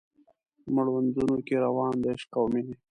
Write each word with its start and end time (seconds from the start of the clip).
مړوندونو 0.73 1.37
کې 1.47 1.55
روان 1.65 1.93
د 2.03 2.05
عشق 2.13 2.31
او 2.37 2.45
میینې 2.51 2.75